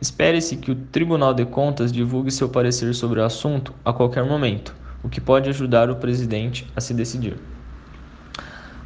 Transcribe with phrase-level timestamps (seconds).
[0.00, 4.74] Espere-se que o Tribunal de Contas divulgue seu parecer sobre o assunto a qualquer momento,
[5.02, 7.36] o que pode ajudar o presidente a se decidir.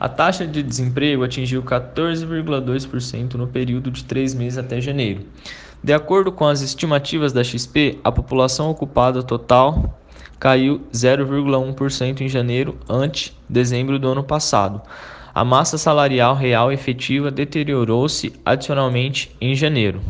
[0.00, 5.26] A taxa de desemprego atingiu 14,2% no período de três meses até janeiro.
[5.84, 10.00] De acordo com as estimativas da XP, a população ocupada total
[10.38, 14.80] caiu 0,1% em janeiro ante dezembro do ano passado.
[15.34, 20.00] A massa salarial real efetiva deteriorou-se adicionalmente em janeiro.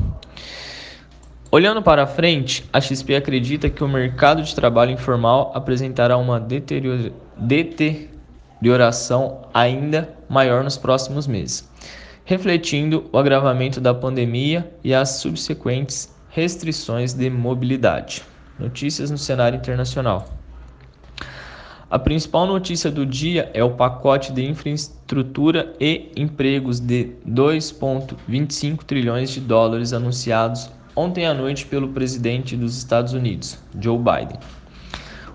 [1.51, 7.11] Olhando para frente, a XP acredita que o mercado de trabalho informal apresentará uma deterior
[7.37, 8.20] deterioração
[9.55, 11.69] ainda maior nos próximos meses,
[12.25, 18.23] refletindo o agravamento da pandemia e as subsequentes restrições de mobilidade.
[18.59, 20.29] Notícias no cenário internacional.
[21.91, 29.31] A principal notícia do dia é o pacote de infraestrutura e empregos de 2,25 trilhões
[29.31, 34.39] de dólares anunciados ontem à noite pelo presidente dos Estados Unidos, Joe Biden.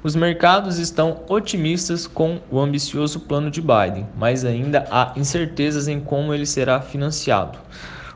[0.05, 5.99] Os mercados estão otimistas com o ambicioso plano de Biden, mas ainda há incertezas em
[5.99, 7.57] como ele será financiado.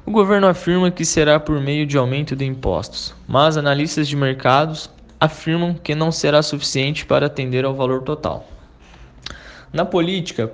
[0.06, 4.88] O governo afirma que será por meio de aumento de impostos, mas analistas de mercados
[5.20, 8.48] afirmam que não será suficiente para atender ao valor total.
[9.74, 10.48] Na política,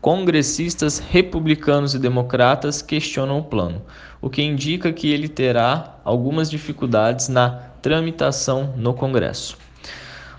[0.00, 3.82] congressistas republicanos e democratas questionam o plano,
[4.18, 7.50] o que indica que ele terá algumas dificuldades na
[7.82, 9.62] tramitação no Congresso.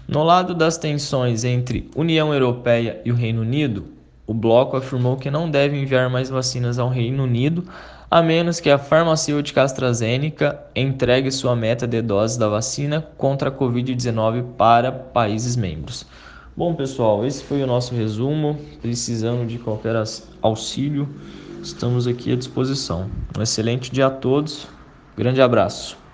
[0.08, 3.86] No lado das tensões entre União Europeia e o Reino Unido,
[4.28, 7.64] o bloco afirmou que não deve enviar mais vacinas ao Reino Unido,
[8.10, 13.52] a menos que a farmacêutica AstraZeneca entregue sua meta de doses da vacina contra a
[13.52, 16.06] Covid-19 para países membros.
[16.56, 18.60] Bom, pessoal, esse foi o nosso resumo.
[18.84, 19.96] Precisando de qualquer
[20.40, 21.10] auxílio,
[21.64, 23.10] estamos aqui à disposição.
[23.36, 24.68] Um excelente dia a todos.
[25.18, 26.05] Grande abraço.